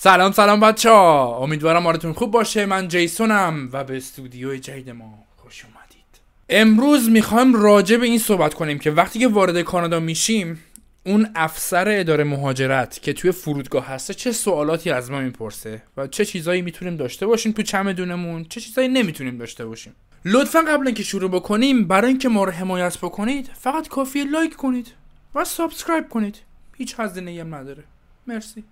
سلام 0.00 0.32
سلام 0.32 0.60
بچه 0.60 0.90
ها 0.90 1.36
امیدوارم 1.36 1.82
حالتون 1.82 2.12
خوب 2.12 2.30
باشه. 2.30 2.66
من 2.66 2.88
جیسونم 2.88 3.68
و 3.72 3.84
به 3.84 3.96
استودیوی 3.96 4.58
جدید 4.58 4.90
ما 4.90 5.24
خوش 5.36 5.64
اومدید. 5.64 6.20
امروز 6.48 7.10
می‌خوایم 7.10 7.54
راجع 7.54 7.96
به 7.96 8.06
این 8.06 8.18
صحبت 8.18 8.54
کنیم 8.54 8.78
که 8.78 8.90
وقتی 8.90 9.18
که 9.18 9.28
وارد 9.28 9.60
کانادا 9.60 10.00
میشیم 10.00 10.60
اون 11.06 11.28
افسر 11.34 11.88
اداره 11.88 12.24
مهاجرت 12.24 13.02
که 13.02 13.12
توی 13.12 13.32
فرودگاه 13.32 13.86
هسته 13.86 14.14
چه 14.14 14.32
سوالاتی 14.32 14.90
از 14.90 15.10
ما 15.10 15.20
می‌پرسه 15.20 15.82
و 15.96 16.06
چه 16.06 16.24
چیزایی 16.24 16.62
می‌تونیم 16.62 16.96
داشته 16.96 17.26
باشیم 17.26 17.52
تو 17.52 17.62
چمدونمون 17.62 18.44
چه 18.44 18.60
چیزایی 18.60 18.88
نمی‌تونیم 18.88 19.38
داشته 19.38 19.66
باشیم. 19.66 19.94
لطفا 20.24 20.60
قبل 20.60 20.86
اینکه 20.86 21.02
شروع 21.02 21.30
بکنیم 21.30 21.88
برای 21.88 22.08
اینکه 22.08 22.28
ما 22.28 22.44
رو 22.44 22.52
حمایت 22.52 22.98
بکنید 22.98 23.50
فقط 23.60 23.88
کافیه 23.88 24.24
لایک 24.24 24.56
کنید 24.56 24.86
و 25.34 25.44
subscribe 25.44 26.08
کنید. 26.08 26.36
هیچ 26.76 26.94
هزینه 26.98 27.40
هم 27.40 27.54
نداره. 27.54 27.84
مرسی. 28.26 28.64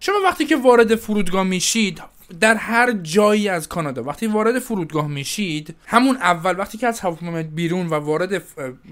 شما 0.00 0.14
وقتی 0.24 0.44
که 0.44 0.56
وارد 0.56 0.94
فرودگاه 0.94 1.44
میشید 1.44 2.02
در 2.40 2.54
هر 2.54 2.92
جایی 2.92 3.48
از 3.48 3.68
کانادا 3.68 4.04
وقتی 4.04 4.26
وارد 4.26 4.58
فرودگاه 4.58 5.08
میشید 5.08 5.76
همون 5.86 6.16
اول 6.16 6.58
وقتی 6.58 6.78
که 6.78 6.86
از 6.86 7.00
هواپیما 7.00 7.42
بیرون 7.42 7.86
و 7.86 7.94
وارد 7.94 8.42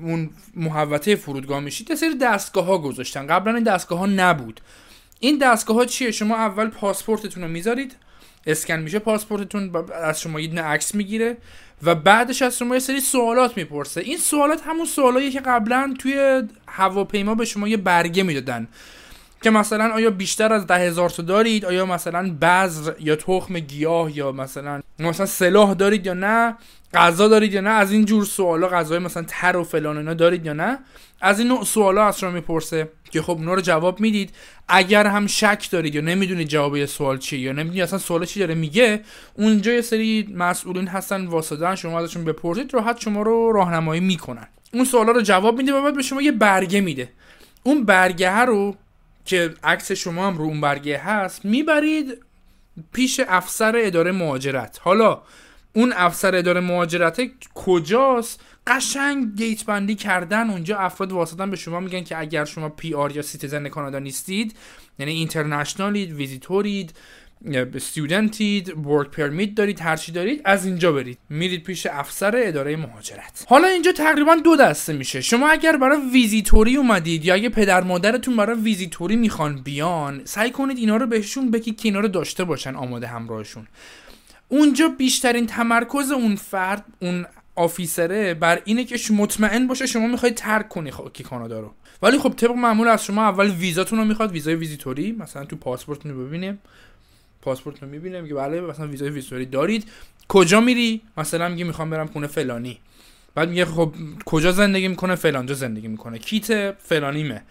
اون 0.03 0.31
محوطه 0.57 1.17
فرودگاه 1.17 1.61
میشید 1.61 1.91
یه 1.91 1.97
سری 1.97 2.15
دستگاه 2.15 2.65
ها 2.65 2.79
گذاشتن. 2.79 3.27
قبلا 3.27 3.55
این 3.55 3.65
دستگاه 3.65 3.99
ها 3.99 4.07
نبود. 4.07 4.61
این 5.21 5.39
دستگاه 5.39 5.77
ها 5.77 5.85
چیه؟ 5.85 6.11
شما 6.11 6.37
اول 6.37 6.69
پاسپورتتون 6.69 7.43
رو 7.43 7.49
می‌ذارید 7.49 7.97
اسکن 8.47 8.77
میشه 8.77 8.99
پاسپورتتون 8.99 9.73
از 10.03 10.21
شما 10.21 10.41
یه 10.41 10.63
عکس 10.63 10.95
می‌گیره 10.95 11.37
و 11.83 11.95
بعدش 11.95 12.43
از 12.43 12.59
شما 12.59 12.75
یه 12.75 12.81
سری 12.81 13.01
سوالات 13.01 13.57
می‌پرسه. 13.57 14.01
این 14.01 14.19
سوالات 14.19 14.63
همون 14.67 14.87
سوالایی 14.87 15.31
که 15.31 15.41
قبلا 15.41 15.95
توی 15.99 16.43
هواپیما 16.69 17.35
به 17.35 17.45
شما 17.45 17.69
یه 17.69 17.77
برگه 17.77 18.23
می‌دادن. 18.23 18.69
که 19.43 19.51
مثلا 19.51 19.95
آیا 19.95 20.11
بیشتر 20.11 20.53
از 20.53 20.67
ده 20.67 20.75
هزار 20.75 21.11
تا 21.11 21.23
دارید؟ 21.23 21.65
آیا 21.65 21.87
مثلا 21.87 22.37
بذر 22.41 22.93
یا 23.01 23.17
تخم 23.17 23.59
گیاه 23.59 24.17
یا 24.17 24.33
مثلا 24.33 24.81
مثلا 24.99 25.27
سلاح 25.27 25.75
دارید 25.75 26.07
یا 26.07 26.15
نه؟ 26.15 26.57
غذا 26.95 27.29
دارید 27.29 27.55
یا 27.55 27.61
نه؟ 27.61 27.71
از 27.71 27.93
این 27.93 28.05
جور 28.05 28.25
سوالا 28.25 28.69
غذای 28.69 28.99
مثلا 28.99 29.25
تر 29.29 29.57
و 29.57 29.65
فلان 29.65 29.97
اینا 29.97 30.15
دارید 30.15 30.47
یا 30.47 30.53
نه؟ 30.53 30.79
از 31.21 31.39
این 31.39 31.49
نوع 31.49 31.65
سوالا 31.65 32.07
از 32.07 32.19
شما 32.19 32.31
می‌پرسه 32.31 32.89
که 33.11 33.23
خب 33.23 33.31
اونا 33.31 33.55
رو 33.55 33.61
جواب 33.61 34.01
می‌دید. 34.01 34.31
اگر 34.69 35.07
هم 35.07 35.27
شک 35.27 35.69
دارید 35.71 35.95
یا 35.95 36.01
نمی‌دونید 36.01 36.49
جواب 36.49 36.77
یه 36.77 36.87
سوال 36.87 37.19
چیه 37.19 37.41
یا 37.41 37.53
نمی‌دونید 37.53 37.83
اصلا 37.83 37.99
سوال 37.99 38.25
چی 38.25 38.41
داره 38.41 38.55
میگه 38.55 39.01
اونجا 39.35 39.73
یه 39.73 39.81
سری 39.81 40.35
مسئولین 40.35 40.89
هستن 40.89 41.27
واسطن 41.27 41.75
شما 41.75 42.01
ازشون 42.01 42.25
بپرسید 42.25 42.75
راحت 42.75 43.01
شما 43.01 43.23
رو 43.23 43.53
راهنمایی 43.53 44.01
می‌کنن. 44.01 44.47
اون 44.73 44.85
سوالا 44.85 45.13
رو 45.13 45.21
جواب 45.21 45.59
میده 45.59 45.73
و 45.73 45.83
بعد 45.83 45.95
به 45.95 46.03
شما 46.03 46.23
یه 46.23 46.33
برگه 46.33 46.81
میده. 46.81 47.09
اون 47.63 47.85
برگه 47.85 48.39
رو 48.39 48.77
که 49.29 49.55
عکس 49.65 49.93
شما 49.93 50.27
هم 50.27 50.39
رو 50.39 50.45
اون 50.45 50.61
برگه 50.61 50.99
هست 50.99 51.45
می‌برید 51.45 52.23
پیش 52.93 53.21
افسر 53.29 53.75
اداره 53.77 54.13
مهاجرت. 54.13 54.79
حالا 54.83 55.23
اون 55.73 55.93
افسر 55.97 56.35
اداره 56.35 56.61
مهاجرت 56.61 57.21
کجاست؟ 57.55 58.41
قشنگ 58.67 59.37
gate 59.37 59.65
بندی 59.65 59.95
کردن 59.95 60.51
اونجا 60.51 60.79
افراد 60.79 61.13
وایسادن 61.13 61.51
به 61.51 61.57
شما 61.57 61.81
میگن 61.81 62.05
که 62.05 62.19
اگر 62.19 62.45
شما 62.45 62.69
PR 62.69 63.17
یا 63.17 63.23
citizen 63.23 63.69
کانادا 63.69 63.99
نیستید 63.99 64.57
یعنی 64.99 65.13
international 65.13 65.99
ید 65.99 66.13
ویزیتورید 66.13 66.97
student 67.75 68.62
ید 68.62 68.87
work 68.87 69.11
permit 69.11 69.55
دارید 69.55 69.81
هر 69.81 69.97
چی 69.97 70.13
دارید 70.13 70.41
از 70.45 70.67
اینجا 70.67 70.93
برید. 70.93 71.19
میرید 71.31 71.65
پیش 71.65 71.87
افسر 71.87 72.33
اداره 72.37 72.77
مهاجرت. 72.77 73.45
حالا 73.49 73.69
اینجا 73.69 73.93
تقریبا 73.93 74.35
دو 74.35 74.57
دسته 74.57 74.93
میشه. 74.93 75.21
شما 75.21 75.49
اگر 75.49 75.77
برای 75.77 75.99
ویزیتوری 76.13 76.77
اومدید 76.77 77.25
یا 77.25 77.35
اگه 77.35 77.49
پدر 77.49 77.81
مادرتون 77.81 78.37
برای 78.37 78.61
ویزیتوری 78.61 79.17
می‌خوان 79.17 79.57
بیان 79.57 80.21
سعی 80.25 80.51
کنید 80.51 80.79
اینا 80.79 80.97
رو 80.97 81.07
بهشون 81.07 81.51
بگید 81.51 81.81
که 81.81 81.89
اینا 81.89 82.01
رو 82.01 82.09
داشته 82.09 82.45
باشن 82.45 82.75
آماده 82.75 83.07
همراهشون. 83.07 83.67
اونجا 84.49 84.89
بیشترین 84.89 85.47
تمرکز 85.47 86.11
اون 86.11 86.37
فرد 86.37 86.85
اون 87.01 87.27
officer 87.55 88.25
ه 88.25 88.35
بر 88.35 88.63
اینه 88.65 88.85
که 88.85 89.13
مطمئن 89.13 89.67
باشه 89.67 89.87
شما 89.87 90.07
می‌خواید 90.07 90.35
ترک 90.35 90.69
کنی 90.69 90.91
خاک 90.91 91.23
کانادا 91.23 91.61
رو. 91.61 91.75
ولی 92.03 92.19
خب 92.19 92.35
طبق 92.37 92.51
معمول 92.51 92.89
از 92.89 93.05
شما 93.05 93.23
اول 93.23 93.51
ویزاتون 93.51 93.99
رو 93.99 94.05
می‌خواد 94.05 94.33
ویزای 94.33 94.55
ویزیتوری 94.55 95.13
مثلا 95.13 95.45
تو 95.45 95.57
پاسپورتتون 95.57 96.27
ببینیم 96.27 96.59
پاسپورت 97.43 97.83
رو 97.83 97.89
می‌بینه 97.89 98.21
میگه 98.21 98.35
بله 98.35 98.61
مثلا 98.61 98.87
ویزای 98.87 99.11
ویزیتوری 99.11 99.47
دارید. 99.47 99.85
کجا 100.29 100.61
میری؟ 100.61 101.01
مثلا 101.17 101.49
میگه 101.49 101.65
می‌خوام 101.65 101.91
برم 101.91 102.07
خونه 102.07 102.27
فلانی. 102.27 102.79
بعد 103.35 103.49
میگه 103.49 103.65
خب 103.65 103.93
کجا 104.25 104.53
زندگی 104.53 104.89
می‌کنه؟ 104.89 105.15
فلانجا 105.15 105.55
زندگی 105.55 105.89
می‌کنه. 105.89 106.19
کیته 106.19 106.73
فلانیمه. 106.73 107.43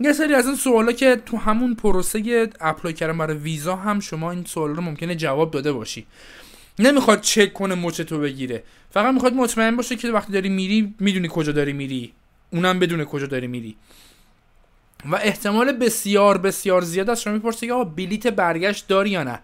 یه 0.00 0.12
سری 0.12 0.34
از 0.34 0.46
این 0.46 0.56
سوالا 0.56 0.92
که 0.92 1.22
تو 1.26 1.36
همون 1.36 1.74
پروسه 1.74 2.48
apply 2.60 2.94
کردن 2.94 3.18
برای 3.18 3.36
ویزا 3.36 3.76
هم 3.76 4.00
شما 4.00 4.30
این 4.30 4.44
سوالا 4.44 4.72
رو 4.72 4.82
ممکنه 4.82 5.14
جواب 5.14 5.50
داده 5.50 5.72
باشی. 5.72 6.06
نمی‌خواد 6.78 7.20
چک 7.20 7.52
کنه 7.52 7.74
مچ 7.74 8.00
تو 8.00 8.18
بگیره. 8.18 8.62
فقط 8.90 9.14
می‌خواد 9.14 9.34
مطمئن 9.34 9.76
باشه 9.76 9.96
که 9.96 10.08
وقتی 10.08 10.32
داری 10.32 10.48
میری 10.48 10.94
می‌دونی 11.00 11.28
کجا 11.30 11.52
داری 11.52 11.72
میری. 11.72 12.12
اونم 12.50 12.78
بدونه 12.78 13.04
کجا 13.04 13.26
داری 13.26 13.46
میری. 13.46 13.76
و 15.04 15.16
احتمال 15.16 15.72
بسیار 15.72 16.38
بسیار 16.38 16.82
زیاد 16.82 17.10
از 17.10 17.22
شما 17.22 17.32
می‌پرسه 17.32 17.66
که 17.66 17.72
آقا 17.72 17.84
بلیت 17.84 18.26
برگشت 18.26 18.88
داری 18.88 19.10
یا 19.10 19.22
نه. 19.22 19.40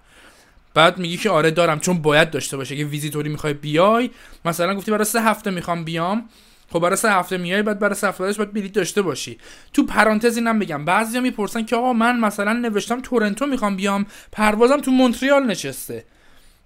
بعد 0.74 0.98
میگی 0.98 1.16
که 1.16 1.30
آره 1.30 1.50
دارم 1.50 1.80
چون 1.80 2.02
باید 2.02 2.30
داشته 2.30 2.56
باشه 2.56 2.76
که 2.76 2.84
ویزیتوری 2.84 3.28
می‌خوای 3.28 3.54
بیای. 3.54 4.10
مثلا 4.44 4.74
گفتی 4.74 4.90
برای 4.90 5.04
سه 5.04 5.22
هفته 5.22 5.50
می‌خوام 5.50 5.84
بیام. 5.84 6.28
خب 6.72 6.78
برای 6.78 6.96
سه 6.96 7.12
هفته 7.12 7.36
میای 7.36 7.62
بعد 7.62 7.78
برای 7.78 7.94
سه 7.94 8.08
هفته 8.08 8.24
باید 8.24 8.52
بلیت 8.52 8.72
داشته 8.72 9.02
باشی. 9.02 9.38
تو 9.72 9.86
پرانتز 9.86 10.36
اینم 10.36 10.58
بگم 10.58 10.84
بعضیا 10.84 11.20
می‌پرسن 11.20 11.64
که 11.64 11.76
آقا 11.76 11.92
من 11.92 12.20
مثلا 12.20 12.52
نوشتم 12.52 13.00
تورنتو 13.00 13.46
می‌خوام 13.46 13.76
بیام 13.76 14.06
پروازم 14.32 14.80
تو 14.80 14.90
مونتریال 14.90 15.42
نشسته. 15.42 16.04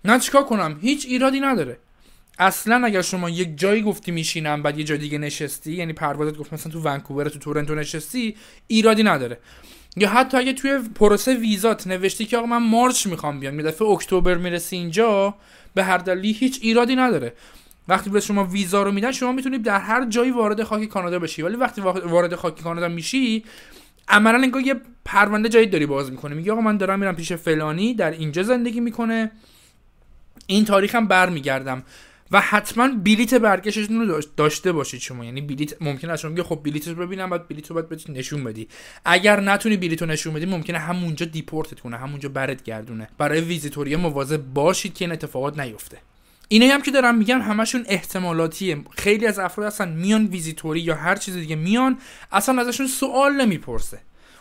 نه 0.05 0.19
چیکار 0.19 0.45
کنم؟ 0.45 0.79
هیچ 0.83 1.07
ایرادی 1.07 1.41
نداره. 1.41 1.79
اصلا 2.39 2.87
اگر 2.87 3.03
شما 3.03 3.31
یک 3.31 3.59
جایی 3.59 3.83
گفتی 3.83 4.11
میشینم 4.11 4.63
بعد 4.63 4.79
یه 4.79 4.85
جای 4.85 4.99
دیگه 4.99 5.19
نشستی 5.19 5.73
یعنی 5.73 5.93
پروازت 5.93 6.37
گفت 6.37 6.53
مثلا 6.53 6.73
تو 6.73 6.81
ونکوور 6.81 7.29
تو 7.29 7.39
تورنتو 7.39 7.75
نشستی 7.75 8.37
ایرادی 8.67 9.03
نداره. 9.03 9.39
یا 9.97 10.09
حتی 10.09 10.37
اگه 10.37 10.53
توی 10.53 10.79
پروسه 10.95 11.35
ویزات 11.35 11.87
نوشتی 11.87 12.25
که 12.25 12.37
آقا 12.37 12.47
من 12.47 12.63
مارچ 12.63 13.07
می‌خوام 13.07 13.41
بیام 13.41 13.61
یه 13.61 13.67
دفعه 13.67 13.89
اکتبر 13.89 14.35
می‌رسی 14.35 14.77
اینجا 14.77 15.35
به 15.75 15.85
هر 15.85 15.99
دلیلی 15.99 16.33
هیچ 16.33 16.59
ایرادی 16.63 16.97
نداره. 16.97 17.33
وقتی 17.89 18.11
به 18.11 18.21
شما 18.21 18.45
ویزا 18.45 18.83
رو 18.83 18.93
میدن 18.93 19.13
شما 19.13 19.33
می‌تونید 19.33 19.63
در 19.63 19.81
هر 19.81 20.07
جایی 20.07 20.31
وارد 20.31 20.63
خاک 20.63 20.85
کانادا 20.85 21.19
بشی. 21.19 21.43
ولی 21.43 21.57
وقتی 21.57 21.81
وارد 21.81 22.35
خاک 22.35 22.63
کانادا 22.63 22.89
میشی 22.89 23.45
عملا 24.09 24.39
انگار 24.39 24.63
یه 24.63 24.75
پرونده 25.05 25.49
جدید 25.49 25.71
داری 25.71 25.87
باز 25.87 26.11
می‌کنه 26.11 26.35
میگه 26.35 26.53
آقا 26.53 26.61
من 26.61 26.77
دارم 26.77 26.99
میرم 27.01 27.17
پیش 27.17 27.33
فلانی 27.33 27.95
در 27.95 28.11
اینجا 28.11 28.43
زندگی 28.43 28.81
می‌کنه. 28.81 29.31
این 30.47 30.65
تاریخ 30.65 30.95
هم 30.95 31.07
برمیگردم. 31.07 31.83
و 32.33 32.41
حتما 32.41 32.89
بلیت 32.89 33.35
برگشتتون 33.35 34.09
رو 34.09 34.21
داشته 34.37 34.73
باشید 34.73 35.01
شما. 35.01 35.25
یعنی 35.25 35.41
بلیت 35.41 35.83
ممکن 35.83 36.11
است 36.11 36.23
شما 36.23 36.31
بگی 36.31 36.43
خب 36.43 36.61
بلیت 36.65 36.89
رو 36.89 36.95
ببینم 36.95 37.31
بعد 37.31 37.49
بلیت 37.49 37.67
رو 37.67 37.75
باید 37.75 38.05
نشون 38.09 38.45
بدی. 38.45 38.69
اگر 39.05 39.41
نتونی 39.41 39.77
بلیت 39.77 40.03
رو 40.03 40.09
نشون 40.09 40.35
بدی 40.35 40.47
ممکنه 40.47 40.79
همونجا 40.79 41.27
deport 41.27 41.73
ت 41.73 41.81
کنه 41.81 41.97
همونجا 41.97 42.29
برت 42.29 42.63
گردونه. 42.63 43.09
برای 43.19 43.41
ویزیتوری 43.41 43.97
مواظب 43.97 44.43
باشید 44.55 44.95
که 44.95 45.05
این 45.05 45.13
اتفاقات 45.13 45.59
نیفته. 45.59 45.99
اینایی 46.49 46.73
هم 46.73 46.83
که 46.83 46.91
دارم 46.91 47.19
میگم 47.19 47.41
همشون 47.41 47.85
احتمالاتیه. 47.89 48.79
خیلی 48.91 49.27
از 49.27 49.39
افراد 49.39 49.67
اصلا 49.67 49.87
میان 49.87 50.27
ویزیتوری 50.27 50.81
یا 50.81 50.95
هر 50.95 51.17
چیز 51.17 51.35
دیگه 51.35 51.57
میان 51.57 51.99
اصلا 52.33 52.61
ازشون 52.61 52.87
سوال 52.87 53.33
نمی‌پرسه. 53.33 53.99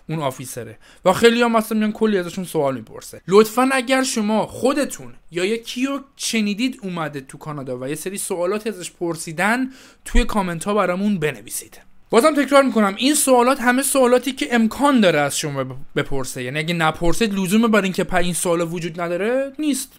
اون 0.10 0.20
آفیسره. 0.20 0.78
و 1.06 1.14
خیلی 1.14 1.42
هم 1.42 1.52
مثلا 1.52 1.78
میان 1.78 1.92
کلی 1.92 2.18
ازشون 2.18 2.44
سوال 2.44 2.76
می‌پرسه. 2.76 3.22
لطفا 3.28 3.70
اگر 3.72 4.04
شما 4.04 4.46
خودتون 4.46 5.14
یا 5.32 5.46
یکی 5.46 5.86
رو 5.86 6.00
شنیدید 6.16 6.80
اومده 6.84 7.22
تو 7.22 7.38
کانادا 7.38 7.80
و 7.80 7.88
یه 7.88 7.96
سری 7.96 8.18
سوالاتی 8.18 8.70
ازش 8.70 8.92
پرسیدن 8.92 9.70
توی 10.06 10.24
کامنت 10.24 10.64
ها 10.64 10.74
برامون 10.74 11.20
بنویسید. 11.20 11.82
بازم 12.10 12.44
تکرار 12.44 12.64
می‌کنم 12.64 12.96
این 12.98 13.14
سوالات 13.14 13.62
همه 13.62 13.84
سوالاتی 13.84 14.32
که 14.32 14.56
امکان 14.56 15.00
داره 15.00 15.20
از 15.20 15.38
شما 15.38 15.66
بپرسه. 15.96 16.44
یعنی 16.44 16.60
اگه 16.60 16.74
نپرسید 16.74 17.34
لزوم 17.34 17.68
بر 17.68 17.82
اینکه 17.82 18.16
این 18.16 18.34
سوالا 18.34 18.66
وجود 18.66 19.02
نداره 19.02 19.52
نیست. 19.60 19.92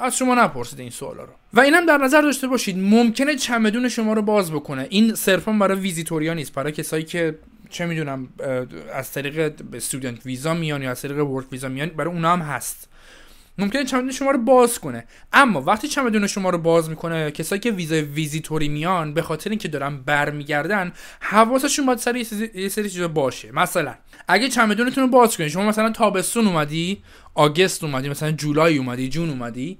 از 0.00 0.16
شما 0.16 0.34
نپرسید 0.34 0.80
این 0.80 0.90
سوالا 0.90 1.24
رو. 1.24 1.32
و 1.52 1.60
اینم 1.60 1.86
در 1.86 1.98
نظر 1.98 2.20
داشته 2.20 2.46
باشید 2.46 2.78
ممکنه 2.78 3.36
چمدون 3.36 3.88
شما 3.88 4.12
رو 4.12 4.22
باز 4.22 4.52
بکنه. 4.52 4.86
این 4.90 5.14
صرفا 5.14 5.52
برای 5.52 5.78
ویزیتوریا 5.78 6.34
نیست 6.34 6.52
برای 6.54 6.72
کسایی 6.72 7.04
که 7.04 7.38
چه 7.70 7.86
می‌دونم 7.86 8.28
از 8.94 9.12
طریق 9.12 9.54
استودنت 9.74 10.26
ویزا 10.26 10.54
میان 10.54 10.82
یا 10.82 10.90
از 10.90 11.02
طریق 11.02 11.26
ورک 11.26 11.52
ویزا 11.52 11.68
میان 11.68 11.88
برای 11.88 12.14
اونا 12.14 12.32
هم 12.32 12.40
هست. 12.40 12.88
ممکنه 13.58 13.84
چمدون 13.84 14.12
شما 14.12 14.30
رو 14.30 14.38
باز 14.38 14.78
کنه. 14.78 15.04
اما 15.32 15.60
وقتی 15.60 15.88
چمدون 15.88 16.26
شما 16.26 16.50
رو 16.50 16.58
باز 16.58 16.90
می‌کنه 16.90 17.30
کسایی 17.30 17.60
که 17.60 17.70
ویزای 17.70 18.00
ویزیتوری 18.00 18.68
میان 18.68 19.14
به 19.14 19.22
خاطر 19.22 19.50
اینکه 19.50 19.68
دارن 19.68 19.96
برمیگردن 19.96 20.92
حواسشون 21.20 21.86
باید 21.86 21.98
سر 21.98 22.16
یه 22.54 22.68
سری 22.68 22.90
چیزا 22.90 23.08
باشه. 23.08 23.52
مثلا 23.52 23.94
اگه 24.28 24.48
چمدونتون 24.48 25.04
رو 25.04 25.10
باز 25.10 25.36
کنید 25.36 25.48
شما 25.48 25.68
مثلا 25.68 25.90
تابستون 25.90 26.46
اومدی 26.46 27.02
آگست 27.34 27.84
اومدی 27.84 28.08
مثلا 28.08 28.32
جولای 28.32 28.78
اومدی 28.78 29.08
جون 29.08 29.30
اومدی. 29.30 29.78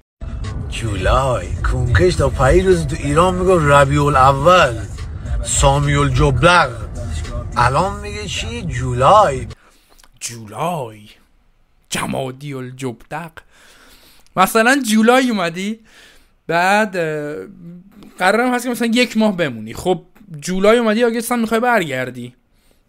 جولای؟ 0.69 1.47
کونکش 1.71 2.15
تا 2.15 2.29
پایی 2.29 2.63
روز 2.63 2.87
تو 2.87 2.97
ایران 3.05 3.35
میگو 3.35 3.59
ربیع 3.59 4.05
الاول 4.05 4.75
سامیول 5.45 6.09
جبلر 6.09 6.69
الان 7.57 8.01
میگه 8.01 8.27
چی؟ 8.27 8.63
جولای. 8.63 9.47
جولای. 10.21 11.01
جمادی 11.91 12.55
الجبدق. 12.55 13.31
مثلا 14.37 14.83
جولای 14.83 15.31
اومدی 15.31 15.81
بعد 16.47 16.97
قرارم 18.19 18.55
هست 18.55 18.65
که 18.65 18.71
مثلا 18.71 18.87
یک 18.87 19.17
ماه 19.17 19.37
بمونی. 19.37 19.75
خب 19.75 20.03
جولای 20.41 20.79
اومدی 20.79 21.05
آگست 21.05 21.33
هم 21.33 21.39
می‌خوای 21.39 21.61
برگردی. 21.61 22.35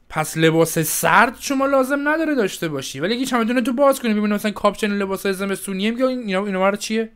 پس 0.09 0.37
لباس 0.37 0.79
سرد 0.79 1.35
شما 1.39 1.65
لازم 1.65 2.09
نداره 2.09 2.35
داشته 2.35 2.67
باشی. 2.67 2.99
ولی 2.99 3.13
اگه 3.13 3.25
چمدون 3.25 3.63
تو 3.63 3.73
باز 3.73 3.99
کنی. 3.99 4.13
ببینی 4.13 4.33
مثلا 4.33 4.51
کاپشن 4.51 4.91
لباس 4.91 5.27
زمستونیه 5.27 5.91
میگه 5.91 6.05
اینا 6.05 6.45
اینا 6.45 6.59
برای 6.59 6.77
چیه؟ 6.77 7.09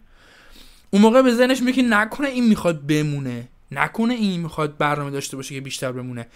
اون 0.89 1.01
موقع 1.01 1.21
به 1.21 1.33
ذهنش 1.33 1.61
میگه 1.61 1.83
نکنه 1.83 2.27
این 2.27 2.47
می‌خواد 2.47 2.87
بمونه. 2.87 3.47
نکنه 3.71 4.13
این 4.13 4.41
می‌خواد 4.41 4.77
برنامه 4.77 5.11
داشته 5.11 5.37
باشه 5.37 5.55
که 5.55 5.61
بیشتر 5.61 5.91
بمونه. 5.91 6.27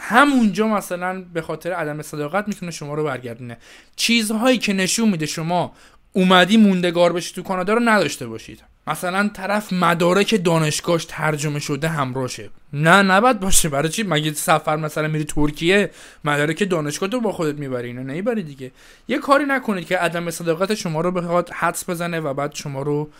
همونجا 0.00 0.68
مثلا 0.68 1.24
به 1.34 1.42
خاطر 1.42 1.72
عدم 1.72 2.02
صداقت 2.02 2.48
می‌تونه 2.48 2.72
شما 2.72 2.94
رو 2.94 3.04
برگردونه. 3.04 3.56
چیزهایی 3.96 4.58
که 4.58 4.72
نشون 4.72 5.08
میده 5.08 5.26
شما 5.26 5.72
اومدی 6.12 6.56
موندگار 6.56 7.12
بشی 7.12 7.34
تو 7.34 7.42
کانادا 7.42 7.74
رو 7.74 7.80
نداشته 7.80 8.26
باشید. 8.26 8.62
مثلا 8.86 9.30
طرف 9.34 9.72
مدارک 9.72 10.44
دانشگاهش 10.44 11.04
ترجمه 11.04 11.58
شده 11.58 11.88
همراهشه. 11.88 12.50
نه 12.72 13.02
نباید 13.02 13.40
باشه. 13.40 13.68
برای 13.68 13.88
چی؟ 13.88 14.02
مگه 14.02 14.32
سفر 14.32 14.76
مثلا 14.76 15.08
میری 15.08 15.24
ترکیه 15.24 15.90
مدارک 16.24 16.70
دانشگاه 16.70 17.08
تو 17.08 17.20
با 17.20 17.32
خودت 17.32 17.58
می‌بری؟ 17.58 17.92
نه 17.92 18.02
نمی‌بری 18.02 18.42
دیگه. 18.42 18.70
یه 19.08 19.18
کاری 19.18 19.44
نکنید 19.44 19.86
که 19.86 19.98
عدم 19.98 20.30
صداقت 20.30 20.74
شما 20.74 21.00
رو 21.00 21.10
بخواد 21.10 21.50
حدس 21.50 21.90
بزنه 21.90 22.20
و 22.20 22.34
بعد 22.34 22.54
شما 22.54 22.82
رو 22.82 23.10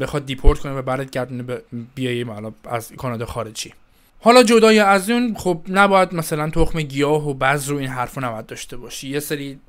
بخواد 0.00 0.26
deport 0.26 0.58
کنه 0.58 0.72
و 0.72 0.82
برت 0.82 1.10
گردونه 1.10 1.58
بیایی 1.94 2.26
از 2.64 2.92
کانادا 2.92 3.26
خارجی. 3.26 3.72
حالا 4.18 4.42
جدای 4.42 4.78
از 4.78 5.10
اون 5.10 5.34
خب 5.34 5.62
نباید 5.68 6.14
مثلا 6.14 6.50
تخم 6.50 6.82
گیاه 6.82 7.28
و 7.28 7.34
بذر 7.34 7.72
و 7.72 7.76
این 7.76 7.88
حرفا 7.88 8.20
نباید 8.20 8.46
داشته 8.46 8.76
باشی. 8.76 9.08
یه 9.08 9.20
سری 9.20 9.60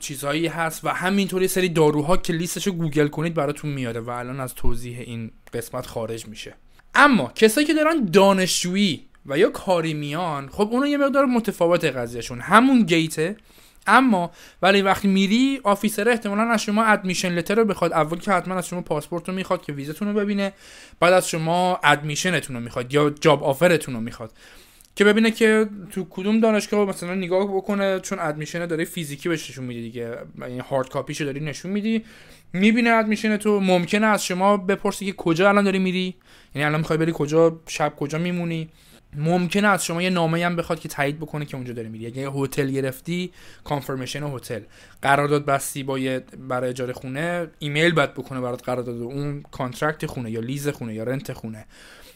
چیزهایی 0.00 0.46
هست 0.46 0.84
و 0.84 0.88
همینطوری 0.88 1.48
سری 1.48 1.68
داروها 1.68 2.16
که 2.16 2.32
لیستشو 2.32 2.72
گوگل 2.72 3.08
کنید 3.08 3.34
براتون 3.34 3.70
میاره 3.70 4.00
و 4.00 4.10
الان 4.10 4.40
از 4.40 4.54
توضیح 4.54 4.98
این 4.98 5.30
قسمت 5.52 5.86
خارج 5.86 6.26
میشه. 6.26 6.54
اما 6.94 7.32
کسایی 7.34 7.66
که 7.66 7.74
دارن 7.74 8.04
دانشجویی 8.04 9.04
و 9.26 9.38
یا 9.38 9.50
کاری 9.50 9.94
میان 9.94 10.48
خب 10.48 10.68
اونو 10.72 10.86
یه 10.86 10.96
مقدار 10.96 11.24
متفاوت 11.24 11.84
قضیهشون. 11.84 12.40
همون 12.40 12.82
gate 12.82 13.25
ه 13.25 13.36
اما 13.86 14.30
ولی 14.62 14.82
وقتی 14.82 15.08
میری 15.08 15.60
officer 15.62 16.08
احتمالا 16.08 16.42
از 16.42 16.62
شما 16.62 16.84
admission 16.84 17.34
letter 17.34 17.54
رو 17.54 17.64
بخواد. 17.64 17.92
اول 17.92 18.18
که 18.18 18.32
حتما 18.32 18.54
از 18.54 18.68
شما 18.68 18.80
پاسپورت 18.80 19.28
رو 19.28 19.34
می‌خواد 19.34 19.62
که 19.62 19.72
ویزاتون 19.72 20.08
رو 20.08 20.14
ببینه. 20.14 20.52
بعد 21.00 21.12
از 21.12 21.28
شما 21.28 21.80
admission 21.84 22.38
تون 22.38 22.56
رو 22.56 22.62
می‌خواد 22.62 22.94
یا 22.94 23.10
job 23.10 23.44
offer 23.44 23.75
تون 23.75 23.94
رو 23.94 24.00
می‌خواد. 24.00 24.32
که 24.96 25.04
ببینه 25.04 25.30
که 25.30 25.68
تو 25.90 26.06
کدوم 26.10 26.40
دانشگاه 26.40 26.88
مثلا 26.88 27.14
نگاه 27.14 27.56
بکنه 27.56 28.00
چون 28.00 28.18
admission 28.18 28.66
داره 28.66 28.84
فیزیکی 28.84 29.28
بهش 29.28 29.50
نشون 29.50 29.64
میدی 29.64 29.82
دیگه. 29.82 30.16
یعنی 30.40 30.58
hard 30.58 30.88
copy 30.88 31.09
شو 31.09 31.24
داری 31.24 31.40
نشون 31.40 31.70
میدی. 31.72 32.04
می‌بینه 32.52 32.90
admission 32.90 33.36
تو. 33.36 33.60
ممکنه 33.60 34.06
از 34.06 34.24
شما 34.24 34.56
بپرسی 34.56 35.06
که 35.06 35.12
کجا 35.12 35.48
الان 35.48 35.64
داری 35.64 35.78
میری؟ 35.78 36.14
یعنی 36.54 36.66
الان 36.66 36.80
می‌خوای 36.80 36.98
بری 36.98 37.12
کجا؟ 37.14 37.60
شب 37.66 37.96
کجا 37.96 38.18
میمونی؟ 38.18 38.68
ممکنه 39.16 39.68
از 39.68 39.84
شما 39.84 40.02
یه 40.02 40.10
نامه 40.10 40.46
هم 40.46 40.56
بخواد 40.56 40.80
که 40.80 40.88
تایید 40.88 41.18
بکنه 41.18 41.44
که 41.44 41.56
اونجا 41.56 41.72
داری 41.72 41.88
میری. 41.88 42.06
اگه 42.06 42.30
هتل 42.30 42.70
گرفتی 42.70 43.32
confirmation 43.64 44.22
هتل. 44.22 44.60
قرارداد 45.02 45.44
بستی 45.44 45.82
با 45.82 45.98
برای 46.48 46.70
اجاره 46.70 46.92
خونه 46.92 47.48
ایمیل 47.58 47.92
باید 47.92 48.14
بکنه 48.14 48.40
برات 48.40 48.64
قرارداد 48.64 49.02
اون 49.02 49.42
contract 49.42 50.06
خونه 50.06 50.30
یا 50.30 50.40
lease 50.40 50.68
خونه 50.68 50.94
یا 50.94 51.04
rent 51.04 51.32
خونه. 51.32 51.66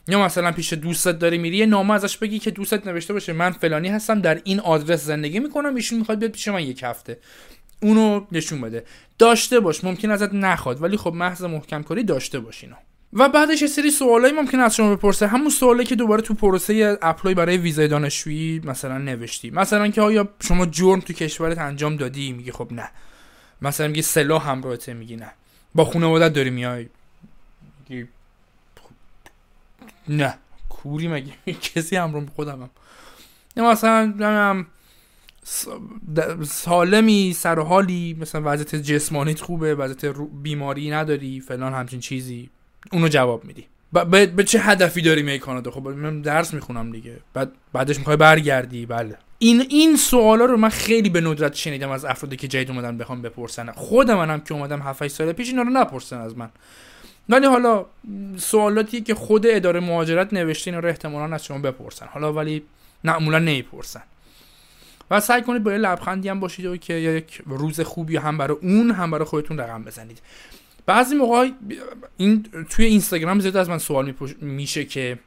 یا 0.08 0.24
مثلا 0.24 0.52
پیش 0.52 0.72
دوستت 0.72 1.18
داری 1.18 1.38
میری 1.38 1.56
یه 1.56 1.66
نامه 1.66 1.94
ازش 1.94 2.16
بگیری 2.16 2.38
که 2.38 2.50
دوستت 2.50 2.86
نوشته 2.86 3.12
باشه 3.12 3.32
من 3.32 3.50
فلانی 3.50 3.88
هستم 3.88 4.20
در 4.20 4.40
این 4.44 4.60
آدرس 4.60 5.04
زندگی 5.04 5.40
می‌کنم 5.40 5.74
ایشون 5.74 5.98
می‌خواد 5.98 6.18
بیاد 6.18 6.30
پیش 6.30 6.48
من 6.48 6.62
یک 6.62 6.82
هفته. 6.82 7.18
اونو 7.82 8.26
نشون 8.32 8.60
بده. 8.60 8.84
داشته 9.18 9.60
باش 9.60 9.84
ممکنه 9.84 10.10
ازت 10.10 10.34
نخواد 10.34 10.82
ولی 10.82 10.96
خب 10.96 11.12
محض 11.12 11.44
محکم 11.44 11.82
کاری 11.82 12.02
داشته 12.02 12.40
باش 12.40 12.64
اینو. 12.64 12.76
و 13.12 13.28
بعدش 13.28 13.62
یه 13.62 13.68
سری 13.68 13.90
سوالایی 13.90 14.34
ممکن 14.34 14.58
از 14.58 14.76
شما 14.76 14.96
بپرسه. 14.96 15.26
همون 15.26 15.50
سوالی 15.50 15.84
که 15.84 15.96
دوباره 15.96 16.22
تو 16.22 16.34
پروسه 16.34 16.98
اپلای 17.02 17.34
برای 17.34 17.56
ویزای 17.56 17.88
دانشجویی 17.88 18.60
مثلا 18.64 18.98
نوشتی. 18.98 19.50
مثلا 19.50 19.88
که 19.88 20.00
آیا 20.00 20.28
شما 20.40 20.66
جرم 20.66 21.00
تو 21.00 21.12
کشورت 21.12 21.58
انجام 21.58 21.96
دادی؟ 21.96 22.32
میگی 22.32 22.52
خب 22.52 22.68
نه. 22.72 22.90
مثلا 23.62 23.88
میگی 23.88 24.02
سلاح 24.02 24.50
همراهته 24.50 24.92
میگی. 24.92 25.16
نه. 25.16 25.32
با 25.74 25.84
خانوادت 25.84 26.32
داری 26.32 26.50
میای؟ 26.50 26.88
میگی 27.88 28.08
خب 28.76 28.90
نه. 30.08 30.38
کوری 30.68 31.08
مگه؟ 31.08 31.32
کسی 31.74 31.96
همراه 31.96 32.26
خودمم 32.36 32.70
مثلا 33.56 34.64
سالمی 36.44 37.32
سر 37.32 37.58
حالی 37.60 38.16
مثلا 38.20 38.42
وضعیت 38.44 38.74
جسمانیت 38.74 39.40
خوبه 39.40 39.74
وضعیت 39.74 40.16
بیماری 40.42 40.90
نداری 40.90 41.40
فلان 41.40 41.74
همچین 41.74 42.00
چیزی. 42.00 42.50
اونو 42.92 43.08
جواب 43.08 43.44
میدی. 43.44 43.66
به, 43.92 44.26
به 44.26 44.44
چه 44.44 44.60
هدفی 44.60 45.02
داری 45.02 45.22
می 45.22 45.38
کانادا 45.38 45.70
خب 45.70 45.88
من 45.88 46.22
درس 46.22 46.54
می‌خونم 46.54 46.92
دیگه. 46.92 47.16
بعد 47.34 47.52
بعدش 47.72 47.98
می‌خوای 47.98 48.16
برگردی؟ 48.16 48.86
بله. 48.86 49.18
این 49.38 49.60
این 49.68 49.96
سوالا 49.96 50.44
رو 50.44 50.56
من 50.56 50.68
خیلی 50.68 51.10
به 51.10 51.20
ندرت 51.20 51.54
شنیدم 51.54 51.90
از 51.90 52.04
افرادی 52.04 52.36
که 52.36 52.48
جدید 52.48 52.70
اومدن 52.70 52.98
بخوام 52.98 53.22
بپرسن. 53.22 53.72
خود 53.72 54.10
منم 54.10 54.40
که 54.40 54.54
اومدم 54.54 54.80
7 54.82 55.08
سال 55.08 55.32
پیش 55.32 55.48
اینا 55.48 55.62
رو 55.62 55.70
نپرسن 55.70 56.18
از 56.18 56.36
من. 56.36 56.50
ولی 57.28 57.46
حالا 57.46 57.86
سوالاتی 58.36 59.00
که 59.00 59.14
خود 59.14 59.46
اداره 59.46 59.80
مهاجرت 59.80 60.32
نوشته 60.32 60.70
اینا 60.70 60.80
رو 60.80 60.88
احتمالا 60.88 61.34
از 61.34 61.44
شما 61.44 61.58
بپرسن. 61.58 62.06
حالا 62.06 62.32
ولی 62.32 62.62
معمولا 63.04 63.38
نمی‌پرسن. 63.38 64.02
و 65.10 65.20
سعی 65.20 65.42
کنید 65.42 65.62
با 65.62 65.72
یه 65.72 65.78
لبخندی 65.78 66.28
هم 66.28 66.40
باشید 66.40 66.66
و 66.66 66.76
که 66.76 66.94
یک 66.94 67.42
روز 67.46 67.80
خوبی 67.80 68.16
هم 68.16 68.38
برای 68.38 68.56
اون 68.62 68.90
هم 68.90 69.10
برای 69.10 69.24
خودتون 69.24 69.60
رقم 69.60 69.82
بزنید. 69.84 70.18
بعضی 70.88 71.14
موقع 71.14 71.50
این 72.16 72.46
توی 72.70 72.84
اینستاگرام 72.84 73.40
زیاد 73.40 73.56
از 73.56 73.68
من 73.68 73.78
سوال 73.78 74.14
میشه 74.40 74.84
که 74.84 75.18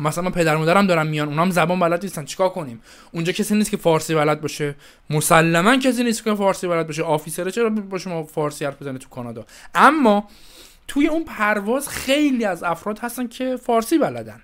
مثلا 0.00 0.24
من 0.24 0.30
پدر 0.30 0.56
مادرم 0.56 0.86
دارم 0.86 1.06
میان 1.06 1.28
اونام 1.28 1.50
زبان 1.50 1.80
بلد 1.80 2.02
نیستن 2.02 2.24
چیکار 2.24 2.48
کنیم؟ 2.48 2.82
اونجا 3.12 3.32
کسی 3.32 3.54
نیست 3.54 3.70
که 3.70 3.76
فارسی 3.76 4.14
بلد 4.14 4.40
باشه. 4.40 4.74
مسلما 5.10 5.76
کسی 5.76 6.04
نیست 6.04 6.24
که 6.24 6.34
فارسی 6.34 6.68
بلد 6.68 6.86
باشه. 6.86 7.02
آفیسر 7.02 7.50
چرا 7.50 7.70
با 7.70 7.98
شما 7.98 8.22
فارسی 8.22 8.64
حرف 8.64 8.82
بزنه 8.82 8.98
تو 8.98 9.08
کانادا؟ 9.08 9.46
اما 9.74 10.28
توی 10.88 11.06
اون 11.06 11.24
پرواز 11.24 11.88
خیلی 11.88 12.44
از 12.44 12.62
افراد 12.62 12.98
هستن 12.98 13.26
که 13.28 13.56
فارسی 13.56 13.98
بلدن. 13.98 14.42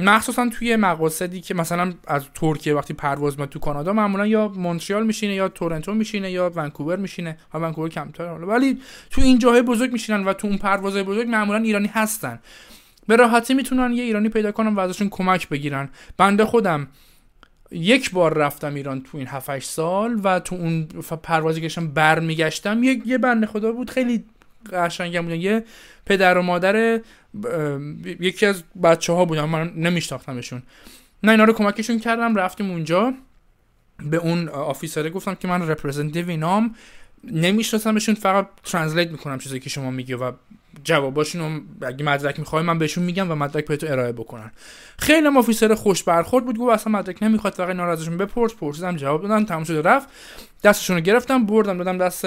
مخصوصا 0.00 0.48
توی 0.48 0.76
مقاصدی 0.76 1.40
که 1.40 1.54
مثلا 1.54 1.92
از 2.06 2.24
ترکیه 2.34 2.74
وقتی 2.74 2.94
پرواز 2.94 3.38
میاد 3.38 3.48
تو 3.48 3.58
کانادا 3.58 3.92
معمولا 3.92 4.26
یا 4.26 4.48
مونترال 4.48 5.06
میشینه 5.06 5.34
یا 5.34 5.48
تورنتو 5.48 5.94
میشینه 5.94 6.30
یا 6.30 6.52
ونکوور 6.56 6.96
میشینه. 6.96 7.38
ها 7.52 7.60
ونکوور 7.60 7.88
کمتر 7.88 8.24
ولی 8.24 8.78
تو 9.10 9.20
این 9.20 9.38
جاهای 9.38 9.62
بزرگ 9.62 9.92
میشینن 9.92 10.24
و 10.24 10.32
تو 10.32 10.46
اون 10.46 10.58
پروازهای 10.58 11.02
بزرگ 11.02 11.28
معمولا 11.28 11.58
ایرانی 11.58 11.90
هستن. 11.94 12.38
به 13.06 13.16
راحتی 13.16 13.54
می‌تونن 13.54 13.92
یه 13.92 14.02
ایرانی 14.02 14.28
پیدا 14.28 14.52
کنن 14.52 14.74
و 14.74 14.80
ازشون 14.80 15.08
کمک 15.08 15.48
بگیرن. 15.48 15.88
بنده 16.16 16.44
خودم 16.44 16.88
یک 17.70 18.10
بار 18.10 18.34
رفتم 18.34 18.74
ایران 18.74 19.00
تو 19.00 19.18
این 19.18 19.26
7 19.26 19.58
سال 19.58 20.20
و 20.24 20.40
تو 20.40 20.56
اون 20.56 20.88
پروازی 21.22 21.68
که 21.68 21.80
برمیگشتم 21.80 22.82
یه 22.82 23.02
یه 23.06 23.18
بنده 23.18 23.46
خدا 23.46 23.72
بود. 23.72 23.90
خیلی 23.90 24.24
قشنگم 24.72 25.22
بودن. 25.22 25.40
یه 25.40 25.64
پدر 26.06 26.38
و 26.38 26.42
مادر 26.42 27.00
یکی 28.20 28.46
از 28.46 28.62
بچه 28.82 29.12
ها 29.12 29.24
بودن. 29.24 29.44
من 29.44 29.72
نمیشناختمشون. 29.76 30.62
نه 31.22 31.30
اینا 31.30 31.44
رو 31.44 31.52
کمکشون 31.52 31.98
کردم 31.98 32.34
رفتیم 32.34 32.70
اونجا. 32.70 33.14
به 34.02 34.16
اون 34.16 34.48
آفیسره 34.48 35.10
گفتم 35.10 35.34
که 35.34 35.48
من 35.48 35.68
رپرزنتیو 35.68 36.28
اینام 36.28 36.74
نمیشناسمشون 37.24 38.14
فقط 38.14 38.48
ترنسلیت 38.64 39.10
می‌کنم 39.10 39.38
چیزی 39.38 39.60
که 39.60 39.70
شما 39.70 39.90
میگه 39.90 40.16
و 40.16 40.32
جواباشون 40.84 41.62
اگه 41.82 42.04
مدرک 42.04 42.38
می‌خوای 42.38 42.62
من 42.62 42.78
بهشون 42.78 43.04
میگم 43.04 43.30
و 43.30 43.34
مدرک 43.34 43.66
بهتو 43.66 43.86
ارائه 43.86 44.12
بکنن. 44.12 44.50
خیلی 44.98 45.26
هم 45.26 45.36
آفیسر 45.36 45.74
خوش 45.74 46.02
برخورد 46.02 46.44
بود 46.44 46.58
گفت 46.58 46.72
اصلا 46.72 46.92
مدرک 46.92 47.22
نمی‌خواد 47.22 47.52
فقط 47.52 47.68
اینا 47.68 47.84
ازشون 47.84 48.16
بپرس 48.16 48.54
پرسیدم 48.54 48.96
جواب 48.96 49.22
دادن 49.22 49.44
تموم 49.44 49.64
شد 49.64 49.82
رفت. 49.84 50.08
دستشون 50.64 50.96
رو 50.96 51.02
گرفتم 51.02 51.46
بردم 51.46 51.78
دادم 51.78 51.98
دست 51.98 52.24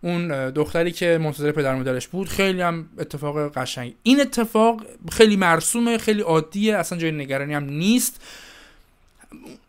اون 0.00 0.50
دختری 0.50 0.92
که 0.92 1.18
منتظر 1.22 1.52
پدر 1.52 1.74
مادرش 1.74 2.08
بود. 2.08 2.28
خیلی 2.28 2.60
هم 2.60 2.86
اتفاق 2.98 3.52
قشنگ. 3.54 3.94
این 4.02 4.20
اتفاق 4.20 4.82
خیلی 5.12 5.36
مرسومه 5.36 5.98
خیلی 5.98 6.20
عادیه 6.20 6.76
اصلا 6.76 6.98
جای 6.98 7.12
نگرانی 7.12 7.54
هم 7.54 7.64
نیست. 7.64 8.20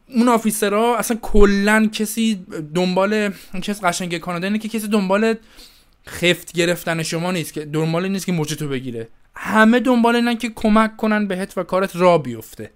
اون 0.07 0.27
آفیسرها 0.27 0.97
اصلا 0.97 1.17
کلا 1.21 1.89
کسی 1.93 2.45
دنبال 2.75 3.33
کسی 3.61 3.81
قشنگ 3.81 4.17
کانادا 4.17 4.47
اینه 4.47 4.59
که 4.59 4.67
کسی 4.69 4.87
دنبال 4.87 5.35
خفت 6.09 6.51
گرفتن 6.51 7.03
شما 7.03 7.31
نیست 7.31 7.53
که 7.53 7.65
دنبال 7.65 8.07
نیست 8.07 8.25
که 8.25 8.31
موچه 8.31 8.55
تو 8.55 8.67
بگیره. 8.67 9.07
همه 9.35 9.79
دنبال 9.79 10.15
اینن 10.15 10.37
که 10.37 10.49
کمک 10.55 10.97
کنن 10.97 11.27
بهت 11.27 11.57
و 11.57 11.63
کارت 11.63 11.95
را 11.95 12.17
بیفته. 12.17 12.71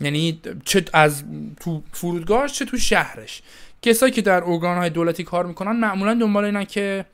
یعنی 0.00 0.40
چه 0.64 0.84
از 0.92 1.24
تو 1.60 1.82
فرودگاهش 1.92 2.52
چه 2.52 2.64
تو 2.64 2.78
شهرش. 2.78 3.42
کسایی 3.82 4.12
که 4.12 4.22
در 4.22 4.44
ارگان 4.44 4.78
های 4.78 4.90
دولتی 4.90 5.24
کار 5.24 5.46
می‌کنن 5.46 5.76
معمولا 5.76 6.14
دنبال 6.14 6.44
اینن 6.44 6.64
که 6.64 7.04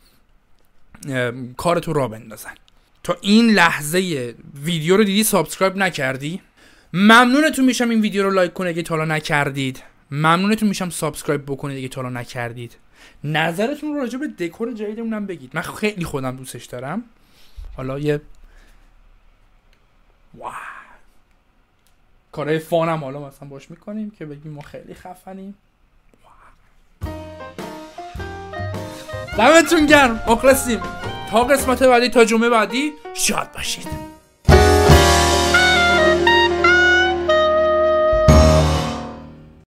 کارتو 1.57 1.93
را 1.93 2.09
بندازن. 2.09 2.55
تا 3.03 3.17
این 3.21 3.51
لحظه 3.51 4.35
ویدیو 4.65 4.97
رو 4.97 5.05
دیدی؟ 5.05 5.25
subscribe 5.25 5.77
نکردی؟ 5.77 6.41
ممنونتون 6.93 7.65
میشم 7.65 7.91
این 7.91 8.01
ویدیو 8.01 8.23
رو 8.23 8.31
لایک 8.31 8.53
کنید 8.53 8.73
اگه 8.73 8.83
تا 8.83 9.05
نکردید. 9.05 9.83
ممنونتون 10.11 10.69
میشم 10.69 10.91
subscribe 10.91 11.43
بکنید 11.47 11.79
اگه 11.79 11.89
تا 11.89 12.03
نکردید. 12.03 12.77
نظرتون 13.25 13.95
راجع 13.95 14.19
به 14.19 14.29
دکور 14.29 14.73
جدیدمونم 14.73 15.27
بگید. 15.27 15.51
من 15.55 15.63
خیلی 15.63 16.05
خودم 16.05 16.37
دوستش 16.37 16.65
دارم. 16.65 17.05
حالا 17.77 17.99
یه 17.99 18.21
واه 20.35 20.77
کارهای 22.33 22.59
fun 22.59 22.93
م 22.93 23.05
حالا 23.05 23.27
مثلا 23.27 23.49
باش 23.49 23.71
می‌کنیم 23.71 24.11
که 24.11 24.27
بگیم 24.27 24.53
ما 24.53 24.63
خیلی 24.63 24.95
خفنیم. 24.95 25.55
دمتون 29.39 29.87
گرم. 29.87 30.23
مخلصیم. 30.29 30.81
تا 31.31 31.45
قسمت 31.45 31.83
بعدی 31.83 32.09
تا 32.09 32.25
جمعه 32.25 32.49
بعدی. 32.49 32.93
شاد 33.15 33.53
باشید. 33.53 34.06